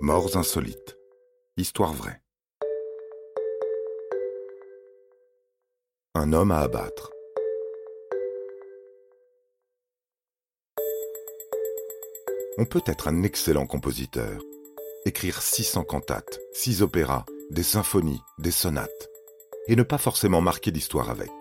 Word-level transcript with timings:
Morts 0.00 0.36
insolites. 0.36 0.98
Histoire 1.56 1.94
vraie. 1.94 2.20
Un 6.14 6.34
homme 6.34 6.50
à 6.50 6.58
abattre. 6.58 7.10
On 12.58 12.66
peut 12.66 12.82
être 12.84 13.08
un 13.08 13.22
excellent 13.22 13.66
compositeur, 13.66 14.42
écrire 15.06 15.40
600 15.40 15.84
cantates, 15.84 16.40
6 16.52 16.82
opéras, 16.82 17.24
des 17.50 17.62
symphonies, 17.62 18.20
des 18.38 18.50
sonates, 18.50 19.08
et 19.66 19.76
ne 19.76 19.82
pas 19.82 19.98
forcément 19.98 20.42
marquer 20.42 20.72
d'histoire 20.72 21.08
avec. 21.08 21.32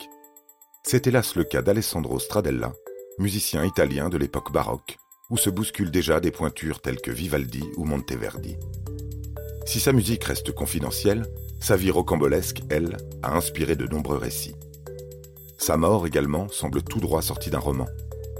C'est 0.84 1.08
hélas 1.08 1.36
le 1.36 1.44
cas 1.44 1.62
d'Alessandro 1.62 2.20
Stradella, 2.20 2.72
musicien 3.18 3.66
italien 3.66 4.08
de 4.08 4.18
l'époque 4.18 4.54
baroque, 4.54 4.98
où 5.30 5.38
se 5.38 5.50
bousculent 5.50 5.92
déjà 5.92 6.20
des 6.20 6.32
pointures 6.32 6.82
telles 6.82 7.02
que 7.02 7.12
Vivaldi 7.12 7.64
ou 7.78 7.86
Monteverdi. 7.86 8.58
Si 9.66 9.80
sa 9.80 9.92
musique 9.92 10.24
reste 10.24 10.52
confidentielle, 10.52 11.26
sa 11.60 11.76
vie 11.76 11.92
rocambolesque, 11.92 12.62
elle, 12.70 12.98
a 13.24 13.36
inspiré 13.36 13.76
de 13.76 13.88
nombreux 13.88 14.18
récits. 14.18 14.56
Sa 15.58 15.78
mort 15.78 16.06
également 16.06 16.48
semble 16.50 16.84
tout 16.84 17.00
droit 17.00 17.22
sortie 17.22 17.50
d'un 17.50 17.60
roman, 17.60 17.88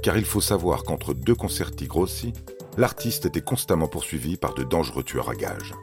car 0.02 0.16
il 0.16 0.24
faut 0.24 0.40
savoir 0.40 0.84
qu'entre 0.84 1.14
deux 1.14 1.34
concerti 1.34 1.86
grossi, 1.86 2.32
l'artiste 2.76 3.26
était 3.26 3.40
constamment 3.40 3.88
poursuivi 3.88 4.36
par 4.36 4.54
de 4.54 4.62
dangereux 4.62 5.02
tueurs 5.02 5.30
à 5.30 5.34
gages. 5.34 5.74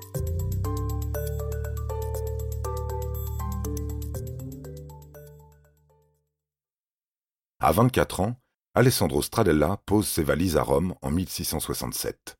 À 7.60 7.72
24 7.72 8.20
ans, 8.20 8.36
Alessandro 8.76 9.22
Stradella 9.22 9.78
pose 9.86 10.08
ses 10.08 10.24
valises 10.24 10.58
à 10.58 10.64
Rome 10.64 10.96
en 11.04 11.12
1667. 11.12 12.40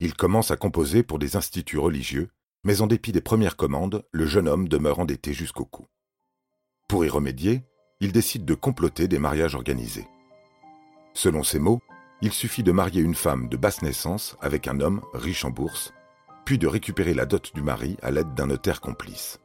Il 0.00 0.14
commence 0.14 0.50
à 0.50 0.56
composer 0.56 1.04
pour 1.04 1.20
des 1.20 1.36
instituts 1.36 1.78
religieux, 1.78 2.30
mais 2.64 2.80
en 2.80 2.88
dépit 2.88 3.12
des 3.12 3.20
premières 3.20 3.56
commandes, 3.56 4.04
le 4.10 4.26
jeune 4.26 4.48
homme 4.48 4.66
demeure 4.66 4.98
endetté 4.98 5.32
jusqu'au 5.32 5.64
cou. 5.64 5.86
Pour 6.88 7.04
y 7.04 7.08
remédier, 7.08 7.62
il 8.00 8.10
décide 8.10 8.44
de 8.44 8.54
comploter 8.54 9.06
des 9.06 9.20
mariages 9.20 9.54
organisés. 9.54 10.08
Selon 11.14 11.44
ses 11.44 11.60
mots, 11.60 11.80
il 12.22 12.32
suffit 12.32 12.64
de 12.64 12.72
marier 12.72 13.00
une 13.00 13.14
femme 13.14 13.48
de 13.48 13.56
basse 13.56 13.82
naissance 13.82 14.36
avec 14.40 14.66
un 14.66 14.80
homme 14.80 15.00
riche 15.14 15.44
en 15.44 15.50
bourse, 15.50 15.94
puis 16.44 16.58
de 16.58 16.66
récupérer 16.66 17.14
la 17.14 17.24
dot 17.24 17.54
du 17.54 17.62
mari 17.62 17.96
à 18.02 18.10
l'aide 18.10 18.34
d'un 18.34 18.48
notaire 18.48 18.80
complice. 18.80 19.38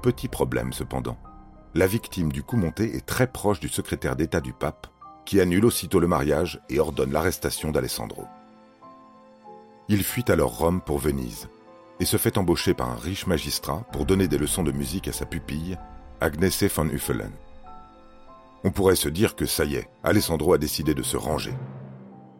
Petit 0.00 0.28
problème 0.28 0.72
cependant 0.72 1.18
la 1.78 1.86
victime 1.86 2.32
du 2.32 2.42
coup 2.42 2.56
monté 2.56 2.96
est 2.96 3.06
très 3.06 3.28
proche 3.28 3.60
du 3.60 3.68
secrétaire 3.68 4.16
d'État 4.16 4.40
du 4.40 4.52
pape, 4.52 4.88
qui 5.24 5.40
annule 5.40 5.64
aussitôt 5.64 6.00
le 6.00 6.08
mariage 6.08 6.60
et 6.68 6.80
ordonne 6.80 7.12
l'arrestation 7.12 7.70
d'Alessandro. 7.70 8.26
Il 9.88 10.02
fuit 10.02 10.24
alors 10.26 10.58
Rome 10.58 10.80
pour 10.80 10.98
Venise 10.98 11.48
et 12.00 12.04
se 12.04 12.16
fait 12.16 12.36
embaucher 12.36 12.74
par 12.74 12.90
un 12.90 12.96
riche 12.96 13.28
magistrat 13.28 13.84
pour 13.92 14.06
donner 14.06 14.26
des 14.26 14.38
leçons 14.38 14.64
de 14.64 14.72
musique 14.72 15.06
à 15.06 15.12
sa 15.12 15.24
pupille, 15.24 15.78
Agnese 16.20 16.64
von 16.64 16.88
Uffelen. 16.88 17.30
On 18.64 18.72
pourrait 18.72 18.96
se 18.96 19.08
dire 19.08 19.36
que 19.36 19.46
ça 19.46 19.64
y 19.64 19.76
est, 19.76 19.88
Alessandro 20.02 20.54
a 20.54 20.58
décidé 20.58 20.94
de 20.94 21.04
se 21.04 21.16
ranger. 21.16 21.54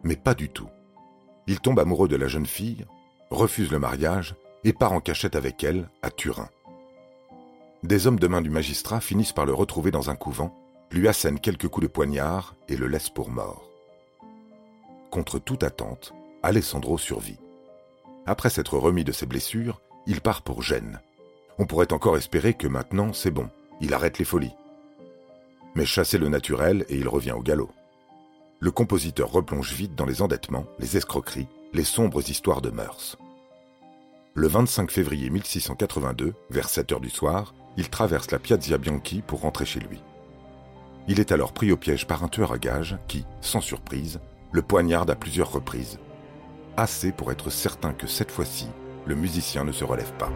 Mais 0.03 0.17
pas 0.17 0.33
du 0.33 0.49
tout. 0.49 0.67
Il 1.47 1.61
tombe 1.61 1.79
amoureux 1.79 2.09
de 2.09 2.17
la 2.17 2.27
jeune 2.27 2.45
fille, 2.45 2.85
refuse 3.31 3.71
le 3.71 3.79
mariage 3.79 4.35
et 4.65 4.73
part 4.73 4.91
en 4.91 4.99
cachette 4.99 5.37
avec 5.37 5.63
elle 5.63 5.89
à 6.01 6.11
Turin. 6.11 6.49
Des 7.83 8.07
hommes 8.07 8.19
de 8.19 8.27
main 8.27 8.41
du 8.41 8.49
magistrat 8.49 8.99
finissent 8.99 9.31
par 9.31 9.45
le 9.45 9.53
retrouver 9.53 9.89
dans 9.89 10.09
un 10.09 10.15
couvent, 10.15 10.53
lui 10.91 11.07
assènent 11.07 11.39
quelques 11.39 11.69
coups 11.69 11.87
de 11.87 11.91
poignard 11.91 12.55
et 12.67 12.75
le 12.75 12.87
laissent 12.87 13.09
pour 13.09 13.29
mort. 13.29 13.69
Contre 15.11 15.39
toute 15.39 15.63
attente, 15.63 16.13
Alessandro 16.43 16.97
survit. 16.97 17.39
Après 18.25 18.49
s'être 18.49 18.77
remis 18.77 19.05
de 19.05 19.13
ses 19.13 19.25
blessures, 19.25 19.81
il 20.07 20.19
part 20.19 20.41
pour 20.41 20.61
Gênes. 20.61 20.99
On 21.57 21.65
pourrait 21.65 21.93
encore 21.93 22.17
espérer 22.17 22.53
que 22.53 22.67
maintenant 22.67 23.13
c'est 23.13 23.31
bon, 23.31 23.49
il 23.79 23.93
arrête 23.93 24.19
les 24.19 24.25
folies. 24.25 24.55
Mais 25.73 25.85
chasser 25.85 26.17
le 26.17 26.27
naturel 26.27 26.85
et 26.89 26.97
il 26.97 27.07
revient 27.07 27.31
au 27.31 27.41
galop. 27.41 27.69
Le 28.59 28.71
compositeur 28.71 29.31
replonge 29.31 29.71
vite 29.71 29.95
dans 29.95 30.05
les 30.05 30.21
endettements, 30.21 30.65
les 30.79 30.97
escroqueries, 30.97 31.47
les 31.73 31.85
sombres 31.85 32.29
histoires 32.29 32.61
de 32.61 32.71
mœurs. 32.71 33.17
Le 34.33 34.47
25 34.47 34.91
février 34.91 35.29
1682, 35.29 36.33
vers 36.49 36.69
7 36.69 36.91
heures 36.91 36.99
du 36.99 37.09
soir, 37.09 37.53
il 37.79 37.89
traverse 37.89 38.29
la 38.31 38.39
Piazza 38.39 38.77
Bianchi 38.77 39.21
pour 39.21 39.39
rentrer 39.39 39.65
chez 39.65 39.79
lui. 39.79 40.03
Il 41.07 41.21
est 41.21 41.31
alors 41.31 41.53
pris 41.53 41.71
au 41.71 41.77
piège 41.77 42.05
par 42.05 42.25
un 42.25 42.27
tueur 42.27 42.51
à 42.51 42.59
gages 42.59 42.97
qui, 43.07 43.25
sans 43.39 43.61
surprise, 43.61 44.19
le 44.51 44.61
poignarde 44.61 45.09
à 45.09 45.15
plusieurs 45.15 45.49
reprises. 45.49 45.97
Assez 46.75 47.13
pour 47.13 47.31
être 47.31 47.49
certain 47.49 47.93
que 47.93 48.05
cette 48.05 48.31
fois-ci, 48.31 48.67
le 49.05 49.15
musicien 49.15 49.63
ne 49.63 49.71
se 49.71 49.85
relève 49.85 50.11
pas. 50.17 50.29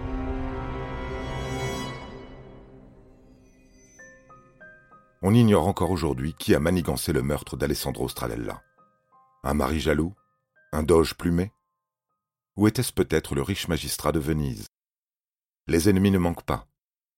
On 5.22 5.34
ignore 5.34 5.68
encore 5.68 5.92
aujourd'hui 5.92 6.36
qui 6.40 6.56
a 6.56 6.62
manigancé 6.62 7.12
le 7.12 7.24
meurtre 7.24 7.58
d'Alessandro 7.58 8.08
Stralella. 8.08 8.62
Un 9.44 9.54
mari 9.54 9.82
jaloux? 9.82 10.14
Un 10.72 10.84
doge 10.84 11.16
plumé? 11.16 11.52
Ou 12.56 12.70
était-ce 12.70 12.94
peut-être 12.94 13.36
le 13.36 13.42
riche 13.42 13.68
magistrat 13.68 14.14
de 14.14 14.20
Venise? 14.20 14.68
Les 15.68 15.90
ennemis 15.90 16.12
ne 16.12 16.20
manquent 16.20 16.46
pas, 16.46 16.68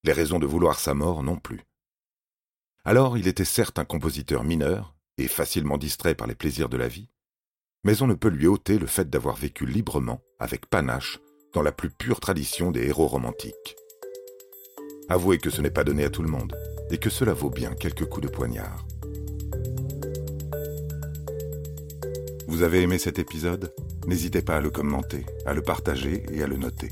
les 0.06 0.14
raisons 0.14 0.40
de 0.40 0.46
vouloir 0.46 0.80
sa 0.80 0.94
mort 0.94 1.24
non 1.24 1.38
plus. 1.38 1.62
Alors 2.84 3.18
il 3.18 3.28
était 3.28 3.44
certes 3.44 3.80
un 3.80 3.86
compositeur 3.86 4.44
mineur, 4.44 4.96
et 5.18 5.28
facilement 5.28 5.78
distrait 5.78 6.16
par 6.16 6.28
les 6.28 6.36
plaisirs 6.36 6.70
de 6.70 6.78
la 6.78 6.88
vie, 6.88 7.10
mais 7.84 8.02
on 8.02 8.08
ne 8.08 8.14
peut 8.14 8.30
lui 8.30 8.48
ôter 8.48 8.78
le 8.78 8.86
fait 8.86 9.10
d'avoir 9.10 9.36
vécu 9.36 9.66
librement, 9.66 10.22
avec 10.40 10.68
panache, 10.68 11.20
dans 11.54 11.62
la 11.62 11.72
plus 11.72 11.90
pure 11.90 12.20
tradition 12.20 12.72
des 12.72 12.86
héros 12.88 13.08
romantiques. 13.08 13.76
Avouez 15.10 15.38
que 15.38 15.50
ce 15.50 15.62
n'est 15.62 15.72
pas 15.72 15.84
donné 15.84 16.04
à 16.04 16.10
tout 16.10 16.22
le 16.22 16.30
monde, 16.30 16.56
et 16.92 16.98
que 16.98 17.10
cela 17.10 17.34
vaut 17.34 17.50
bien 17.50 17.74
quelques 17.74 18.06
coups 18.06 18.28
de 18.28 18.32
poignard. 18.32 18.86
Vous 22.48 22.62
avez 22.62 22.82
aimé 22.82 22.98
cet 23.00 23.20
épisode? 23.20 23.74
N'hésitez 24.06 24.42
pas 24.42 24.58
à 24.58 24.62
le 24.62 24.70
commenter, 24.70 25.26
à 25.46 25.54
le 25.54 25.64
partager 25.64 26.26
et 26.32 26.44
à 26.44 26.48
le 26.48 26.58
noter. 26.58 26.92